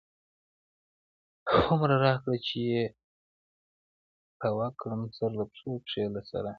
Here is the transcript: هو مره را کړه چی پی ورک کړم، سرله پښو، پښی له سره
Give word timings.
هو 1.51 1.71
مره 1.81 1.97
را 2.05 2.13
کړه 2.21 2.37
چی 2.47 2.59
پی 4.39 4.49
ورک 4.57 4.73
کړم، 4.81 5.01
سرله 5.17 5.43
پښو، 5.51 5.69
پښی 5.83 6.03
له 6.15 6.21
سره 6.29 6.49